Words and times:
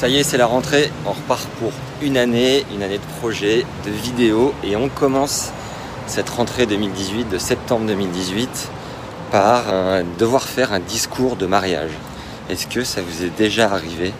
Ça 0.00 0.08
y 0.08 0.16
est, 0.16 0.22
c'est 0.22 0.38
la 0.38 0.46
rentrée. 0.46 0.90
On 1.04 1.12
repart 1.12 1.46
pour 1.58 1.72
une 2.00 2.16
année, 2.16 2.64
une 2.72 2.82
année 2.82 2.96
de 2.96 3.18
projet, 3.20 3.66
de 3.84 3.90
vidéos. 3.90 4.54
Et 4.64 4.74
on 4.74 4.88
commence 4.88 5.50
cette 6.06 6.30
rentrée 6.30 6.64
2018, 6.64 7.28
de 7.28 7.36
septembre 7.36 7.84
2018, 7.84 8.70
par 9.30 9.64
devoir 10.18 10.44
faire 10.44 10.72
un 10.72 10.80
discours 10.80 11.36
de 11.36 11.44
mariage. 11.44 11.90
Est-ce 12.48 12.66
que 12.66 12.82
ça 12.82 13.02
vous 13.02 13.26
est 13.26 13.36
déjà 13.36 13.70
arrivé 13.70 14.14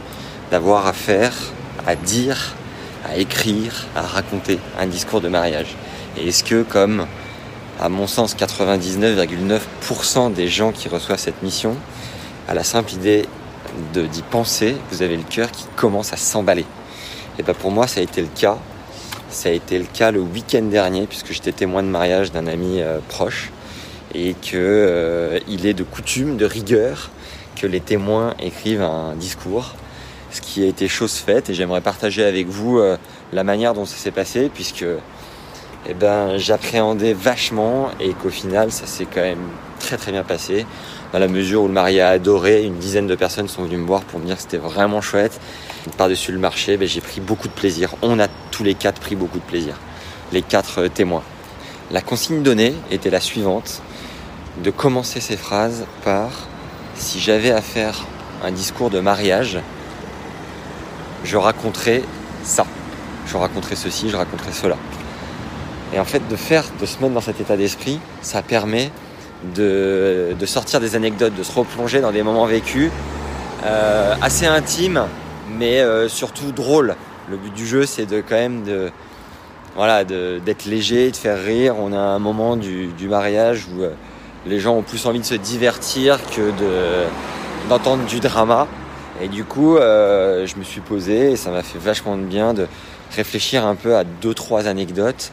d'avoir 0.51 0.87
à 0.87 0.93
faire, 0.93 1.32
à 1.87 1.97
dire, 1.97 2.53
à 3.08 3.17
écrire, 3.17 3.87
à 3.97 4.03
raconter 4.03 4.58
un 4.78 4.87
discours 4.87 5.22
de 5.22 5.28
mariage? 5.28 5.76
Et 6.19 6.28
est-ce 6.28 6.44
que, 6.44 6.62
comme 6.62 7.06
à 7.81 7.88
mon 7.88 8.06
sens 8.06 8.37
99,9% 8.37 10.35
des 10.35 10.49
gens 10.49 10.72
qui 10.72 10.90
reçoivent 10.90 11.19
cette 11.19 11.42
mission, 11.42 11.74
à 12.49 12.54
la 12.54 12.65
simple 12.65 12.92
idée 12.92 13.24
d'y 13.92 14.22
penser, 14.22 14.76
vous 14.90 15.03
avez 15.03 15.17
le 15.17 15.22
cœur 15.22 15.51
qui 15.51 15.65
commence 15.76 16.12
à 16.12 16.16
s'emballer. 16.16 16.65
Et 17.38 17.42
bien 17.42 17.55
pour 17.55 17.70
moi, 17.70 17.86
ça 17.86 18.00
a 18.00 18.02
été 18.02 18.20
le 18.20 18.28
cas. 18.28 18.59
Ça 19.30 19.48
a 19.48 19.52
été 19.52 19.78
le 19.78 19.84
cas 19.84 20.10
le 20.10 20.20
week-end 20.20 20.62
dernier, 20.62 21.06
puisque 21.06 21.32
j'étais 21.32 21.52
témoin 21.52 21.82
de 21.82 21.88
mariage 21.88 22.32
d'un 22.32 22.46
ami 22.46 22.80
euh, 22.80 22.98
proche, 23.08 23.50
et 24.14 24.34
qu'il 24.34 24.58
euh, 24.58 25.38
est 25.48 25.74
de 25.74 25.84
coutume, 25.84 26.36
de 26.36 26.45
rigueur, 26.45 27.10
que 27.55 27.66
les 27.66 27.80
témoins 27.80 28.34
écrivent 28.41 28.82
un 28.82 29.14
discours, 29.14 29.74
ce 30.33 30.41
qui 30.41 30.64
a 30.64 30.66
été 30.66 30.88
chose 30.88 31.14
faite, 31.14 31.48
et 31.50 31.55
j'aimerais 31.55 31.80
partager 31.80 32.24
avec 32.24 32.48
vous 32.48 32.78
euh, 32.78 32.97
la 33.33 33.44
manière 33.44 33.72
dont 33.72 33.84
ça 33.84 33.97
s'est 33.97 34.10
passé, 34.10 34.50
puisque 34.52 34.84
eh 35.88 35.94
ben, 35.94 36.36
j'appréhendais 36.36 37.12
vachement, 37.12 37.91
et 38.00 38.12
qu'au 38.14 38.30
final, 38.30 38.72
ça 38.72 38.86
s'est 38.86 39.06
quand 39.06 39.22
même 39.22 39.47
très 39.80 39.97
très 39.97 40.12
bien 40.12 40.23
passé 40.23 40.65
dans 41.12 41.19
la 41.19 41.27
mesure 41.27 41.62
où 41.62 41.66
le 41.66 41.73
marié 41.73 42.01
a 42.01 42.11
adoré. 42.11 42.62
Une 42.62 42.79
dizaine 42.79 43.09
de 43.09 43.16
personnes 43.16 43.48
sont 43.48 43.65
venues 43.65 43.79
me 43.79 43.87
voir 43.87 44.03
pour 44.03 44.20
me 44.20 44.27
dire 44.27 44.37
que 44.37 44.43
c'était 44.43 44.59
vraiment 44.59 45.01
chouette. 45.01 45.41
Par-dessus 45.97 46.30
le 46.30 46.39
marché, 46.39 46.77
ben, 46.77 46.87
j'ai 46.87 47.01
pris 47.01 47.20
beaucoup 47.20 47.48
de 47.48 47.53
plaisir. 47.53 47.95
On 48.03 48.20
a 48.20 48.29
tous 48.53 48.62
les 48.62 48.75
quatre 48.75 49.01
pris 49.01 49.16
beaucoup 49.16 49.39
de 49.39 49.45
plaisir, 49.45 49.75
les 50.33 50.42
quatre 50.42 50.83
euh, 50.83 50.89
témoins. 50.89 51.25
La 51.91 52.03
consigne 52.03 52.42
donnée 52.42 52.75
était 52.92 53.11
la 53.11 53.20
suivante, 53.20 53.83
de 54.62 54.70
commencer 54.70 55.20
ces 55.20 55.37
phrases 55.37 55.87
par 56.05 56.31
si 56.94 57.19
j'avais 57.19 57.50
à 57.50 57.62
faire 57.62 58.05
un 58.44 58.53
discours 58.53 58.91
de 58.91 59.00
mariage, 59.00 59.59
je 61.25 61.37
raconterais 61.37 62.03
ça. 62.44 62.67
Je 63.27 63.37
raconterais 63.37 63.77
ceci, 63.77 64.11
je 64.11 64.17
raconterais 64.17 64.53
cela. 64.53 64.77
Et 65.92 65.98
en 65.98 66.05
fait, 66.05 66.27
de 66.28 66.37
faire, 66.37 66.65
de 66.81 66.87
se 66.87 67.00
mettre 67.00 67.15
dans 67.15 67.20
cet 67.20 67.41
état 67.41 67.56
d'esprit, 67.56 68.00
ça 68.22 68.42
permet 68.42 68.91
de, 69.55 70.46
sortir 70.46 70.80
des 70.80 70.96
anecdotes, 70.96 71.34
de 71.34 71.42
se 71.42 71.52
replonger 71.52 72.00
dans 72.00 72.12
des 72.12 72.22
moments 72.22 72.46
vécus, 72.46 72.91
euh, 73.64 74.14
assez 74.20 74.47
intimes, 74.47 75.05
mais 75.50 75.80
euh, 75.80 76.08
surtout 76.08 76.52
drôles. 76.52 76.94
Le 77.30 77.36
but 77.36 77.52
du 77.55 77.66
jeu, 77.66 77.86
c'est 77.86 78.06
de 78.06 78.20
quand 78.20 78.36
même 78.36 78.62
de, 78.62 78.91
voilà, 79.77 80.05
d'être 80.05 80.64
léger, 80.64 81.10
de 81.10 81.16
faire 81.16 81.42
rire. 81.42 81.77
On 81.78 81.92
a 81.92 81.98
un 81.98 82.19
moment 82.19 82.56
du, 82.56 82.92
mariage 83.08 83.66
où 83.74 83.82
euh, 83.82 83.91
les 84.47 84.60
gens 84.60 84.74
ont 84.77 84.82
plus 84.82 85.06
envie 85.06 85.20
de 85.20 85.24
se 85.24 85.34
divertir 85.34 86.19
que 86.30 86.41
de, 86.41 87.04
d'entendre 87.69 88.04
du 88.06 88.20
drama. 88.20 88.66
Et 89.22 89.28
du 89.28 89.44
coup, 89.44 89.77
je 89.77 90.56
me 90.56 90.64
suis 90.64 90.80
posé 90.80 91.32
et 91.32 91.36
ça 91.36 91.50
m'a 91.50 91.62
fait 91.62 91.78
vachement 91.78 92.16
de 92.16 92.22
bien 92.22 92.54
de 92.54 92.66
réfléchir 93.14 93.66
un 93.66 93.75
peu 93.75 93.94
à 93.94 94.04
deux 94.04 94.32
trois 94.32 94.66
anecdotes 94.66 95.30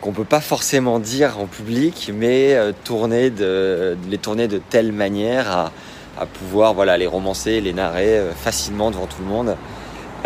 qu'on 0.00 0.12
peut 0.12 0.24
pas 0.24 0.40
forcément 0.40 0.98
dire 0.98 1.38
en 1.38 1.46
public, 1.46 2.10
mais 2.14 2.54
euh, 2.54 2.72
tourner 2.84 3.30
de, 3.30 3.96
les 4.08 4.18
tourner 4.18 4.48
de 4.48 4.58
telle 4.58 4.92
manière 4.92 5.70
à, 6.18 6.26
pouvoir 6.26 6.74
voilà, 6.74 6.96
les 6.96 7.06
romancer, 7.06 7.60
les 7.60 7.72
narrer 7.72 8.18
euh, 8.18 8.32
facilement 8.32 8.90
devant 8.90 9.06
tout 9.06 9.20
le 9.20 9.28
monde, 9.28 9.56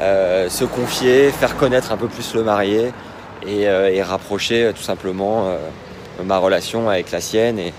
euh, 0.00 0.48
se 0.48 0.64
confier, 0.64 1.30
faire 1.30 1.56
connaître 1.56 1.92
un 1.92 1.96
peu 1.96 2.08
plus 2.08 2.34
le 2.34 2.42
marié 2.42 2.92
et, 3.46 4.02
rapprocher 4.02 4.70
tout 4.74 4.82
simplement 4.82 5.50
ma 6.24 6.36
relation 6.36 6.90
avec 6.90 7.10
la 7.10 7.20
sienne 7.20 7.58
et, 7.58 7.72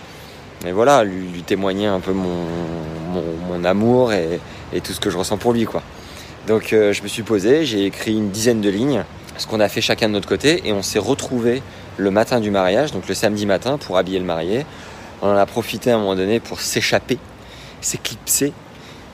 voilà, 0.71 1.03
lui, 1.03 1.43
témoigner 1.43 1.85
un 1.85 1.99
peu 1.99 2.13
mon, 2.13 3.63
amour 3.63 4.11
et, 4.11 4.39
tout 4.83 4.91
ce 4.91 4.99
que 4.99 5.11
je 5.11 5.17
ressens 5.17 5.37
pour 5.37 5.53
lui. 5.53 5.65
Quoi. 5.65 5.83
Donc 6.47 6.69
je 6.71 7.03
me 7.03 7.07
suis 7.07 7.21
posé, 7.21 7.63
j'ai 7.63 7.85
écrit 7.85 8.13
une 8.13 8.31
dizaine 8.31 8.59
de 8.59 8.69
lignes, 8.69 9.03
ce 9.37 9.45
qu'on 9.45 9.59
a 9.59 9.69
fait 9.69 9.81
chacun 9.81 10.07
de 10.07 10.13
notre 10.13 10.27
côté, 10.27 10.61
et 10.65 10.73
on 10.73 10.81
s'est 10.81 10.99
retrouvés 10.99 11.61
le 11.97 12.11
matin 12.11 12.39
du 12.39 12.51
mariage, 12.51 12.91
donc 12.91 13.07
le 13.07 13.13
samedi 13.13 13.45
matin, 13.45 13.77
pour 13.77 13.97
habiller 13.97 14.19
le 14.19 14.25
marié. 14.25 14.65
On 15.21 15.27
en 15.27 15.37
a 15.37 15.45
profité 15.45 15.91
à 15.91 15.95
un 15.95 15.99
moment 15.99 16.15
donné 16.15 16.39
pour 16.39 16.61
s'échapper, 16.61 17.17
s'éclipser 17.81 18.53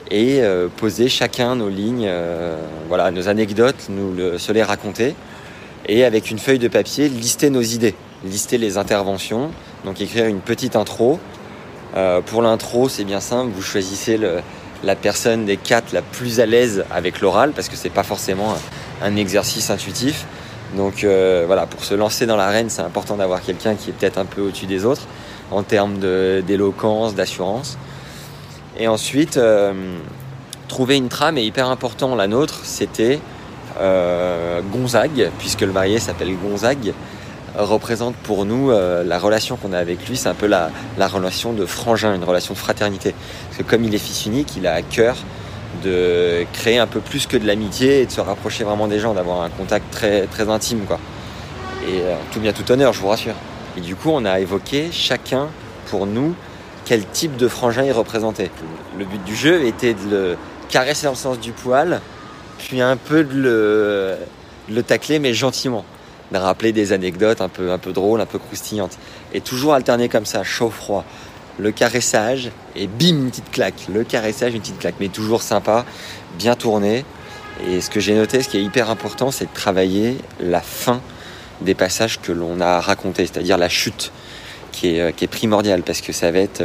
et 0.10 0.42
euh, 0.42 0.68
poser 0.70 1.10
chacun 1.10 1.56
nos 1.56 1.70
lignes, 1.70 2.06
euh, 2.08 2.58
voilà, 2.88 3.12
nos 3.12 3.28
anecdotes, 3.28 3.88
nous 3.90 4.38
se 4.38 4.52
les 4.52 4.64
raconter. 4.64 5.16
Et 5.88 6.04
avec 6.04 6.32
une 6.32 6.40
feuille 6.40 6.60
de 6.60 6.68
papier, 6.68 7.10
lister 7.10 7.50
nos 7.50 7.62
idées, 7.62 7.96
lister 8.26 8.58
les 8.58 8.78
interventions, 8.78 9.52
donc 9.86 10.02
écrire 10.02 10.26
une 10.26 10.40
petite 10.40 10.76
intro. 10.76 11.20
Euh, 11.96 12.22
pour 12.22 12.42
l'intro, 12.42 12.90
c'est 12.90 13.06
bien 13.06 13.22
simple, 13.22 13.52
vous 13.54 13.62
choisissez 13.62 14.20
la 14.84 14.96
personne 14.96 15.46
des 15.46 15.58
quatre 15.58 15.94
la 15.94 16.02
plus 16.02 16.40
à 16.40 16.46
l'aise 16.46 16.86
avec 16.92 17.22
l'oral, 17.22 17.52
parce 17.52 17.70
que 17.70 17.76
c'est 17.76 17.90
pas 17.90 18.04
forcément 18.04 18.56
un 19.02 19.16
exercice 19.16 19.70
intuitif. 19.70 20.26
Donc 20.75 21.03
euh, 21.03 21.44
voilà, 21.47 21.66
pour 21.66 21.83
se 21.83 21.94
lancer 21.94 22.25
dans 22.25 22.35
l'arène, 22.35 22.69
c'est 22.69 22.81
important 22.81 23.16
d'avoir 23.16 23.41
quelqu'un 23.41 23.75
qui 23.75 23.89
est 23.89 23.94
peut-être 23.94 24.17
un 24.17 24.25
peu 24.25 24.41
au-dessus 24.41 24.66
des 24.66 24.85
autres 24.85 25.03
en 25.51 25.63
termes 25.63 25.97
d'éloquence, 25.97 27.16
d'assurance. 27.16 27.78
Et 28.78 28.88
ensuite, 28.88 29.38
euh, 29.38 29.73
trouver 30.67 30.97
une 30.97 31.07
trame 31.07 31.38
est 31.38 31.45
hyper 31.45 31.69
important. 31.69 32.16
La 32.16 32.28
nôtre, 32.28 32.59
c'était 32.63 33.19
euh, 33.79 34.59
Gonzague, 34.73 35.31
puisque 35.39 35.61
le 35.61 35.72
marié 35.72 36.00
s'appelle 36.00 36.35
Gonzague, 36.35 36.94
représente 37.57 38.16
pour 38.16 38.45
nous 38.45 38.69
la 38.69 39.17
relation 39.17 39.55
qu'on 39.55 39.73
a 39.73 39.79
avec 39.79 40.07
lui, 40.07 40.16
c'est 40.16 40.29
un 40.29 40.35
peu 40.35 40.45
la, 40.45 40.69
la 40.99 41.07
relation 41.07 41.53
de 41.53 41.66
frangin, 41.66 42.13
une 42.13 42.23
relation 42.23 42.53
de 42.53 42.59
fraternité. 42.59 43.16
Parce 43.47 43.57
que 43.57 43.63
comme 43.63 43.84
il 43.84 43.95
est 43.95 43.99
fils 43.99 44.28
unique, 44.28 44.55
il 44.57 44.67
a 44.67 44.73
à 44.73 44.84
cœur 44.84 45.16
de 45.83 46.45
créer 46.53 46.78
un 46.78 46.88
peu 46.88 47.00
plus 47.00 47.28
que 47.28 47.38
de 47.38 47.45
l'amitié 47.45 48.01
et 48.01 48.05
de 48.05 48.11
se 48.11 48.22
rapprocher 48.22 48.63
vraiment 48.63 48.88
des 48.88 49.00
gens, 49.00 49.13
d'avoir 49.13 49.41
un 49.41 49.50
contact 49.50 49.91
très, 49.91 50.28
très 50.28 50.50
intime. 50.50 50.85
Quoi. 50.85 51.00
Et 51.88 52.01
euh, 52.01 52.16
tout 52.31 52.39
bien 52.39 52.53
tout 52.53 52.69
honneur, 52.72 52.94
je 52.94 53.00
vous 53.00 53.07
rassure. 53.07 53.35
Et 53.78 53.81
du 53.81 53.95
coup, 53.95 54.09
on 54.11 54.25
a 54.25 54.39
évoqué 54.39 54.89
chacun 54.91 55.47
pour 55.89 56.05
nous 56.05 56.33
quel 56.85 57.05
type 57.05 57.35
de 57.35 57.47
frangin 57.47 57.83
il 57.83 57.91
représentait. 57.91 58.50
Le 58.97 59.05
but 59.05 59.23
du 59.23 59.35
jeu 59.35 59.66
était 59.66 59.94
de 59.94 60.09
le 60.09 60.38
caresser 60.69 61.05
dans 61.05 61.11
le 61.11 61.17
sens 61.17 61.39
du 61.39 61.51
poil, 61.51 62.01
puis 62.59 62.81
un 62.81 62.95
peu 62.95 63.23
de 63.23 63.34
le, 63.34 64.16
le 64.69 64.84
tacler, 64.84 65.19
mais 65.19 65.34
gentiment. 65.34 65.85
De 66.31 66.38
rappeler 66.38 66.73
des 66.73 66.91
anecdotes 66.91 67.39
un 67.39 67.47
peu, 67.47 67.72
un 67.72 67.78
peu 67.78 67.94
drôles, 67.94 68.19
un 68.19 68.25
peu 68.25 68.39
croustillantes. 68.39 68.97
Et 69.34 69.41
toujours 69.41 69.73
alterner 69.73 70.09
comme 70.09 70.25
ça, 70.25 70.44
chaud-froid 70.44 71.05
le 71.57 71.72
caressage 71.72 72.51
et 72.75 72.88
bim, 72.88 73.07
une 73.07 73.29
petite 73.29 73.51
claque. 73.51 73.88
Le 73.91 74.03
caressage, 74.03 74.53
une 74.53 74.62
petite 74.62 74.79
claque, 74.79 74.95
mais 75.00 75.09
toujours 75.09 75.41
sympa, 75.41 75.85
bien 76.38 76.56
tourné. 76.56 77.03
Et 77.68 77.81
ce 77.81 77.90
que 77.90 78.00
j'ai 78.00 78.13
noté, 78.13 78.41
ce 78.44 78.50
qui 78.50 78.57
est 78.57 78.63
hyper 78.63 78.90
important, 78.90 79.31
c'est 79.31 79.45
de 79.45 79.53
travailler 79.53 80.17
la 80.40 80.62
fin 80.62 81.01
des 81.62 81.73
passages 81.73 82.19
que 82.22 82.31
l'on 82.31 82.62
a 82.62 82.79
racontés, 82.79 83.25
c'est-à-dire 83.25 83.57
la 83.57 83.69
chute, 83.69 84.12
qui 84.72 84.96
est, 84.96 85.01
euh, 85.01 85.28
primordiale, 85.28 85.81
parce 85.81 86.01
que 86.01 86.13
ça 86.13 86.31
va 86.31 86.40
être 86.40 86.63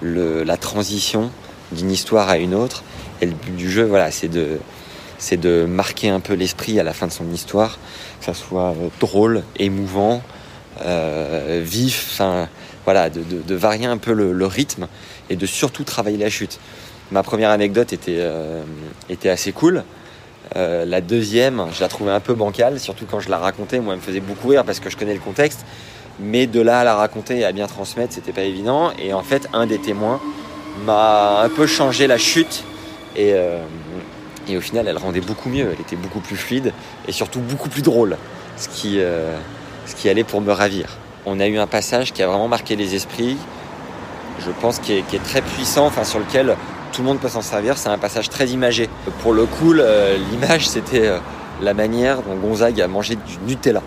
le, 0.00 0.44
la 0.44 0.56
transition 0.56 1.30
d'une 1.72 1.90
histoire 1.90 2.28
à 2.28 2.38
une 2.38 2.54
autre. 2.54 2.84
Et 3.20 3.26
le 3.26 3.32
but 3.32 3.56
du 3.56 3.70
jeu, 3.70 3.84
voilà, 3.84 4.10
c'est 4.12 4.28
de, 4.28 5.66
marquer 5.66 6.10
un 6.10 6.20
peu 6.20 6.34
l'esprit 6.34 6.78
à 6.78 6.84
la 6.84 6.92
fin 6.92 7.08
de 7.08 7.12
son 7.12 7.28
histoire, 7.32 7.78
que 8.20 8.26
ça 8.26 8.34
soit 8.34 8.70
euh, 8.70 8.88
drôle, 9.00 9.42
émouvant, 9.58 10.22
euh, 10.82 11.60
vif, 11.64 12.20
voilà, 12.84 13.10
de, 13.10 13.54
varier 13.54 13.86
un 13.86 13.98
peu 13.98 14.12
le, 14.12 14.46
rythme 14.46 14.88
et 15.30 15.36
de 15.36 15.46
surtout 15.46 15.84
travailler 15.84 16.18
la 16.18 16.30
chute. 16.30 16.58
Ma 17.10 17.22
première 17.22 17.50
anecdote 17.50 17.92
était, 17.92 18.18
euh, 18.18 18.62
assez 19.24 19.52
cool. 19.52 19.84
Euh, 20.56 20.84
la 20.84 21.00
deuxième, 21.00 21.66
je 21.72 21.80
la 21.80 21.88
trouvais 21.88 22.10
un 22.10 22.20
peu 22.20 22.34
bancale, 22.34 22.80
surtout 22.80 23.06
quand 23.08 23.20
je 23.20 23.30
la 23.30 23.38
racontais. 23.38 23.80
Moi, 23.80 23.94
elle 23.94 24.00
me 24.00 24.04
faisait 24.04 24.20
beaucoup 24.20 24.48
rire 24.48 24.64
parce 24.64 24.80
que 24.80 24.90
je 24.90 24.96
connais 24.96 25.14
le 25.14 25.20
contexte. 25.20 25.64
Mais 26.20 26.46
de 26.46 26.60
là 26.60 26.80
à 26.80 26.84
la 26.84 26.94
raconter 26.94 27.38
et 27.38 27.44
à 27.44 27.52
bien 27.52 27.66
transmettre, 27.66 28.12
c'était 28.12 28.32
pas 28.32 28.42
évident. 28.42 28.92
Et 28.98 29.14
en 29.14 29.22
fait, 29.22 29.48
un 29.52 29.66
des 29.66 29.78
témoins 29.78 30.20
m'a 30.84 31.42
un 31.42 31.48
peu 31.48 31.66
changé 31.66 32.06
la 32.06 32.18
chute. 32.18 32.64
Et, 33.16 33.32
euh, 33.34 33.62
au 34.50 34.60
final, 34.60 34.88
elle 34.88 34.98
rendait 34.98 35.20
beaucoup 35.20 35.48
mieux. 35.48 35.68
Elle 35.72 35.80
était 35.80 35.96
beaucoup 35.96 36.20
plus 36.20 36.36
fluide 36.36 36.72
et 37.06 37.12
surtout 37.12 37.40
beaucoup 37.40 37.68
plus 37.68 37.82
drôle. 37.82 38.16
Ce 38.56 38.68
qui 38.68 38.98
allait 40.08 40.24
pour 40.24 40.40
me 40.40 40.52
ravir 40.52 40.98
on 41.26 41.40
a 41.40 41.46
eu 41.46 41.58
un 41.58 41.66
passage 41.66 42.12
qui 42.12 42.22
a 42.22 42.26
vraiment 42.26 42.48
marqué 42.48 42.76
les 42.76 42.94
esprits, 42.94 43.36
je 44.40 44.50
pense 44.60 44.78
qui 44.78 44.94
est, 44.94 45.24
très 45.24 45.42
puissant, 45.42 45.86
enfin 45.86 46.04
sur 46.04 46.18
lequel 46.18 46.56
tout 46.92 47.02
le 47.02 47.08
monde 47.08 47.20
peut 47.20 47.28
s'en 47.28 47.42
servir. 47.42 47.78
C'est 47.78 47.88
un 47.88 47.98
passage 47.98 48.28
très 48.28 48.48
imagé. 48.48 48.88
Pour 49.22 49.32
le 49.32 49.46
coup, 49.46 49.72
l'image, 49.72 50.68
c'était 50.68 51.06
euh, 51.06 51.18
la 51.60 51.74
manière 51.74 52.22
dont 52.22 52.34
Gonzague 52.34 52.80
a 52.80 52.88
mangé 52.88 53.16
du 53.16 53.38
Nutella, 53.46 53.82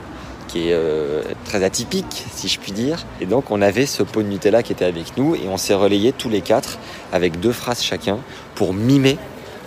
qui 0.47 0.69
est 0.69 0.73
euh, 0.73 1.23
très 1.43 1.63
atypique, 1.63 2.25
si 2.31 2.47
je 2.47 2.59
puis 2.59 2.71
dire. 2.71 3.05
Et 3.21 3.25
donc, 3.25 3.51
on 3.51 3.61
avait 3.61 3.85
ce 3.85 4.03
pot 4.03 4.23
de 4.23 4.27
Nutella 4.27 4.63
qui 4.63 4.71
était 4.71 4.85
avec 4.85 5.17
nous 5.17 5.35
et 5.35 5.47
on 5.49 5.57
s'est 5.57 5.73
relayé 5.73 6.13
tous 6.13 6.29
les 6.29 6.41
quatre 6.41 6.79
avec 7.11 7.39
deux 7.39 7.51
phrases 7.51 7.83
chacun 7.83 8.17
pour 8.55 8.73
mimer 8.73 9.17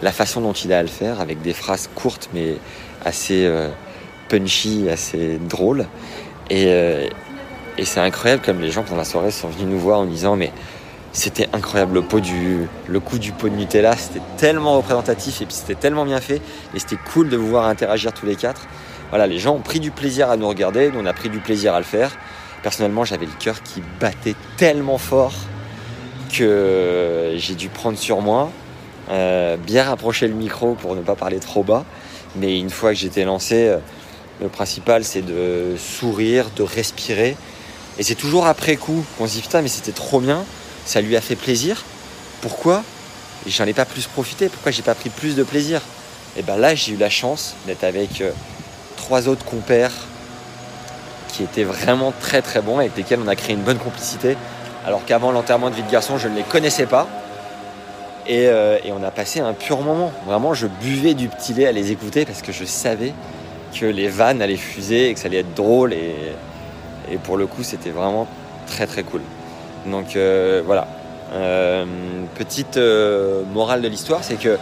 la 0.03 0.13
façon 0.13 0.41
dont 0.41 0.53
il 0.53 0.73
a 0.73 0.79
à 0.79 0.83
le 0.83 0.89
faire, 0.89 1.21
avec 1.21 1.43
des 1.43 1.53
phrases 1.53 1.91
courtes 1.95 2.31
mais 2.33 2.57
assez 3.05 3.45
euh, 3.45 3.69
punchy, 4.29 4.89
assez 4.91 5.39
drôles. 5.39 5.87
Et, 6.51 7.11
et 7.79 7.85
c'est 7.85 8.01
incroyable 8.01 8.43
comme 8.45 8.61
les 8.61 8.71
gens 8.71 8.83
pendant 8.83 8.99
la 8.99 9.05
soirée 9.05 9.31
sont 9.31 9.49
venus 9.49 9.69
nous 9.69 9.79
voir 9.79 10.01
en 10.01 10.05
disant 10.05 10.37
mais 10.37 10.53
c'était 11.13 11.49
incroyable 11.53 11.95
le 11.95 12.03
pot 12.03 12.21
du 12.21 12.69
coup 13.05 13.19
du 13.19 13.33
pot 13.33 13.49
de 13.49 13.55
Nutella 13.55 13.97
c'était 13.97 14.21
tellement 14.37 14.77
représentatif 14.77 15.41
et 15.41 15.47
puis 15.47 15.55
c'était 15.55 15.77
tellement 15.77 16.05
bien 16.05 16.21
fait 16.21 16.43
et 16.75 16.79
c'était 16.79 16.99
cool 17.13 17.29
de 17.29 17.37
vous 17.37 17.49
voir 17.49 17.67
interagir 17.67 18.13
tous 18.13 18.27
les 18.27 18.37
quatre. 18.37 18.67
Voilà 19.11 19.27
les 19.27 19.39
gens 19.39 19.55
ont 19.55 19.61
pris 19.61 19.81
du 19.81 19.91
plaisir 19.91 20.29
à 20.29 20.37
nous 20.37 20.49
regarder 20.49 20.91
nous 20.91 20.99
on 21.01 21.07
a 21.07 21.13
pris 21.13 21.31
du 21.31 21.39
plaisir 21.39 21.75
à 21.75 21.79
le 21.79 21.85
faire. 21.85 22.17
Personnellement 22.63 23.05
j'avais 23.05 23.27
le 23.27 23.33
cœur 23.39 23.63
qui 23.63 23.83
battait 24.01 24.35
tellement 24.57 24.99
fort 24.99 25.35
que 26.37 27.35
j'ai 27.37 27.55
dû 27.55 27.69
prendre 27.69 27.97
sur 27.97 28.21
moi 28.21 28.51
euh, 29.11 29.57
bien 29.57 29.85
rapprocher 29.85 30.27
le 30.29 30.35
micro 30.35 30.75
pour 30.75 30.95
ne 30.95 31.01
pas 31.01 31.15
parler 31.15 31.39
trop 31.39 31.63
bas. 31.63 31.85
Mais 32.37 32.59
une 32.59 32.69
fois 32.69 32.91
que 32.91 32.99
j'étais 32.99 33.25
lancé 33.25 33.69
euh, 33.69 33.79
le 34.41 34.49
principal 34.49 35.05
c'est 35.05 35.23
de 35.23 35.77
sourire 35.79 36.47
de 36.57 36.65
respirer 36.65 37.37
et 37.99 38.03
c'est 38.03 38.15
toujours 38.15 38.47
après 38.47 38.77
coup 38.77 39.05
qu'on 39.17 39.27
se 39.27 39.33
dit 39.33 39.43
putain 39.43 39.63
mais 39.63 39.69
c'était 39.69 39.93
trop 39.93 40.21
bien 40.21 40.45
ça 40.89 41.03
lui 41.03 41.17
a 41.17 41.21
fait 41.21 41.37
plaisir. 41.37 41.85
Pourquoi 42.41 42.83
J'en 43.47 43.67
ai 43.67 43.75
pas 43.75 43.85
plus 43.85 44.07
profité? 44.07 44.49
Pourquoi 44.49 44.73
j'ai 44.73 44.83
pas 44.83 44.95
pris 44.95 45.11
plus 45.11 45.37
de 45.37 45.43
plaisir? 45.43 45.83
Et 46.37 46.43
ben 46.43 46.57
là, 46.57 46.75
j'ai 46.75 46.93
eu 46.93 46.97
la 46.97 47.11
chance 47.11 47.55
d'être 47.67 47.85
avec 47.85 48.23
euh, 48.23 48.31
trois 48.97 49.29
autres 49.29 49.45
compères 49.45 49.93
qui 51.29 51.43
étaient 51.43 51.65
vraiment 51.65 52.13
très 52.21 52.41
très 52.41 52.63
bons, 52.63 52.79
avec 52.79 52.97
lesquels 52.97 53.21
on 53.23 53.29
a 53.29 53.37
créé 53.37 53.55
une 53.55 53.63
bonne 53.63 53.79
complicité. 53.79 54.39
Alors 54.87 55.05
qu'avant 55.05 55.31
l'enterrement 55.31 55.69
de 55.69 55.75
vie 55.75 55.83
de 55.83 55.91
garçon, 55.91 56.17
je 56.17 56.27
ne 56.27 56.37
les 56.37 56.43
connaissais 56.43 56.87
pas. 56.87 57.07
Et, 58.27 58.47
euh, 58.47 58.79
et, 58.83 58.91
on 58.93 59.03
a 59.03 59.11
passé 59.11 59.41
un 59.41 59.53
pur 59.53 59.83
moment. 59.83 60.11
Vraiment, 60.27 60.55
je 60.55 60.67
buvais 60.67 61.13
du 61.13 61.29
petit 61.29 61.53
lait 61.53 61.67
à 61.67 61.73
les 61.73 61.93
écouter 61.93 62.25
parce 62.25 62.41
que 62.41 62.53
je 62.53 62.65
savais 62.65 63.13
que 63.79 63.85
les 63.85 64.09
vannes 64.09 64.41
allaient 64.41 64.57
fuser 64.57 65.11
et 65.11 65.15
que 65.15 65.21
ça 65.21 65.27
allait 65.27 65.41
être 65.41 65.55
drôle. 65.55 65.93
Et, 65.93 66.15
et 67.13 67.17
pour 67.17 67.37
le 67.37 67.47
coup, 67.47 67.63
c'était 67.63 67.91
vraiment 67.91 68.27
très 68.67 68.87
très 68.87 69.03
cool. 69.03 69.23
Donc 69.87 70.17
euh, 70.17 70.63
voilà. 70.65 70.89
Euh, 71.33 71.85
petite 72.37 72.79
euh, 72.79 73.43
morale 73.53 73.83
de 73.83 73.89
l'histoire, 73.89 74.25
c'est 74.25 74.37
que 74.37 74.57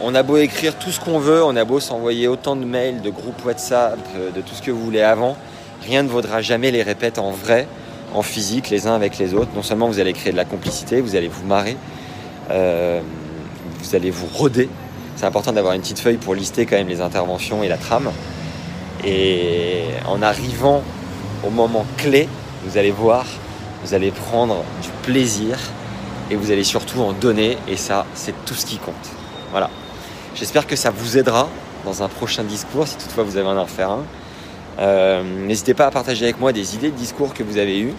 on 0.00 0.14
a 0.16 0.24
beau 0.24 0.36
écrire 0.36 0.76
tout 0.76 0.90
ce 0.90 0.98
qu'on 0.98 1.20
veut, 1.20 1.44
on 1.44 1.54
a 1.54 1.64
beau 1.64 1.78
s'envoyer 1.78 2.26
autant 2.26 2.56
de 2.56 2.64
mails, 2.64 3.02
de 3.02 3.10
groupes 3.10 3.44
WhatsApp, 3.44 3.98
de 4.34 4.40
tout 4.40 4.54
ce 4.54 4.62
que 4.62 4.72
vous 4.72 4.82
voulez 4.82 5.02
avant, 5.02 5.36
rien 5.84 6.02
ne 6.02 6.08
vaudra 6.08 6.40
jamais 6.40 6.72
les 6.72 6.82
répètes 6.82 7.20
en 7.20 7.30
vrai, 7.30 7.68
en 8.12 8.22
physique, 8.22 8.68
les 8.68 8.88
uns 8.88 8.96
avec 8.96 9.18
les 9.18 9.32
autres. 9.32 9.50
Non 9.54 9.62
seulement 9.62 9.86
vous 9.86 10.00
allez 10.00 10.12
créer 10.12 10.32
de 10.32 10.36
la 10.36 10.44
complicité, 10.44 11.00
vous 11.00 11.14
allez 11.14 11.28
vous 11.28 11.46
marrer, 11.46 11.76
vous 12.48 13.94
allez 13.94 14.10
vous 14.10 14.26
roder. 14.26 14.68
C'est 15.14 15.26
important 15.26 15.52
d'avoir 15.52 15.74
une 15.74 15.82
petite 15.82 16.00
feuille 16.00 16.16
pour 16.16 16.34
lister 16.34 16.66
quand 16.66 16.76
même 16.76 16.88
les 16.88 17.00
interventions 17.00 17.62
et 17.62 17.68
la 17.68 17.76
trame. 17.76 18.10
Et 19.04 19.84
en 20.08 20.20
arrivant 20.20 20.82
au 21.44 21.50
moment 21.50 21.86
clé, 21.96 22.28
vous 22.64 22.78
allez 22.78 22.90
voir 22.90 23.24
vous 23.84 23.94
allez 23.94 24.10
prendre 24.10 24.62
du 24.80 24.88
plaisir 25.02 25.58
et 26.30 26.36
vous 26.36 26.50
allez 26.50 26.64
surtout 26.64 27.00
en 27.00 27.12
donner 27.12 27.58
et 27.68 27.76
ça 27.76 28.06
c'est 28.14 28.34
tout 28.44 28.54
ce 28.54 28.64
qui 28.64 28.78
compte. 28.78 28.94
Voilà. 29.50 29.70
J'espère 30.34 30.66
que 30.66 30.76
ça 30.76 30.90
vous 30.90 31.18
aidera 31.18 31.48
dans 31.84 32.02
un 32.02 32.08
prochain 32.08 32.44
discours 32.44 32.86
si 32.86 32.96
toutefois 32.96 33.24
vous 33.24 33.36
avez 33.36 33.46
envie 33.46 33.56
d'en 33.56 33.66
faire 33.66 33.90
un. 33.90 34.04
Euh, 34.78 35.22
n'hésitez 35.46 35.74
pas 35.74 35.86
à 35.86 35.90
partager 35.90 36.24
avec 36.24 36.40
moi 36.40 36.52
des 36.52 36.74
idées 36.74 36.90
de 36.90 36.96
discours 36.96 37.34
que 37.34 37.42
vous 37.42 37.58
avez 37.58 37.80
eus, 37.80 37.92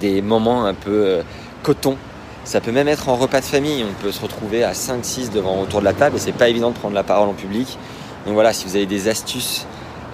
des 0.00 0.22
moments 0.22 0.64
un 0.64 0.74
peu 0.74 0.90
euh, 0.90 1.22
coton. 1.62 1.96
Ça 2.44 2.60
peut 2.60 2.72
même 2.72 2.88
être 2.88 3.10
en 3.10 3.16
repas 3.16 3.40
de 3.40 3.44
famille, 3.44 3.84
on 3.84 4.02
peut 4.02 4.10
se 4.10 4.22
retrouver 4.22 4.64
à 4.64 4.72
5-6 4.72 5.30
devant 5.30 5.60
autour 5.60 5.80
de 5.80 5.84
la 5.84 5.92
table 5.92 6.16
et 6.16 6.18
c'est 6.18 6.32
pas 6.32 6.48
évident 6.48 6.70
de 6.70 6.76
prendre 6.76 6.94
la 6.94 7.04
parole 7.04 7.28
en 7.28 7.34
public. 7.34 7.78
Donc 8.24 8.34
voilà, 8.34 8.54
si 8.54 8.64
vous 8.64 8.74
avez 8.74 8.86
des 8.86 9.08
astuces 9.08 9.66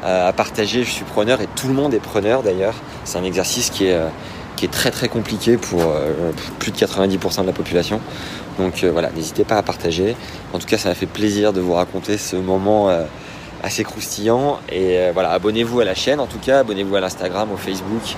à 0.05 0.33
partager, 0.33 0.85
je 0.85 0.91
suis 0.91 1.05
preneur 1.05 1.41
et 1.41 1.49
tout 1.57 1.69
le 1.69 1.75
monde 1.75 1.95
est 1.95 1.99
preneur 1.99 2.43
d'ailleurs. 2.43 2.75
C'est 3.05 3.19
un 3.19 3.25
exercice 3.25 3.71
qui 3.71 3.87
est 3.87 3.99
qui 4.57 4.65
est 4.65 4.69
très 4.69 4.91
très 4.91 5.09
compliqué 5.09 5.57
pour 5.57 5.83
euh, 5.83 6.33
plus 6.59 6.71
de 6.71 6.77
90% 6.77 7.43
de 7.43 7.47
la 7.47 7.53
population. 7.53 8.01
Donc 8.59 8.85
euh, 8.85 8.91
voilà, 8.93 9.11
n'hésitez 9.11 9.45
pas 9.45 9.57
à 9.57 9.63
partager. 9.63 10.17
En 10.53 10.59
tout 10.59 10.67
cas, 10.67 10.79
ça 10.79 10.89
m'a 10.89 10.95
fait 10.95 11.07
plaisir 11.07 11.53
de 11.53 11.61
vous 11.61 11.75
raconter 11.75 12.19
ce 12.19 12.37
moment 12.37 12.89
euh, 12.89 13.05
assez 13.63 13.85
croustillant. 13.85 14.61
Et 14.71 14.99
voilà, 15.13 15.31
abonnez-vous 15.31 15.81
à 15.81 15.85
la 15.85 15.95
chaîne 15.95 16.21
en 16.21 16.27
tout 16.27 16.39
cas, 16.39 16.61
abonnez-vous 16.61 16.95
à 16.97 17.01
l'Instagram, 17.01 17.51
au 17.53 17.57
Facebook, 17.57 18.17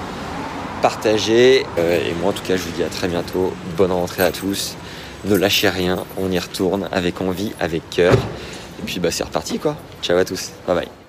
partagez. 0.82 1.60
et 1.60 2.14
moi 2.20 2.30
en 2.30 2.32
tout 2.32 2.42
cas, 2.42 2.56
je 2.56 2.62
vous 2.62 2.72
dis 2.72 2.82
à 2.82 2.88
très 2.88 3.08
bientôt. 3.08 3.52
Bonne 3.76 3.92
rentrée 3.92 4.24
à 4.24 4.32
tous. 4.32 4.76
Ne 5.24 5.34
lâchez 5.34 5.68
rien, 5.68 6.04
on 6.18 6.30
y 6.30 6.38
retourne 6.38 6.88
avec 6.92 7.20
envie, 7.20 7.52
avec 7.60 7.88
cœur. 7.90 8.12
Et 8.12 8.84
puis 8.84 9.00
bah 9.00 9.10
c'est 9.10 9.24
reparti 9.24 9.58
quoi. 9.58 9.76
Ciao 10.02 10.18
à 10.18 10.24
tous. 10.24 10.50
Bye 10.66 10.76
bye. 10.76 11.05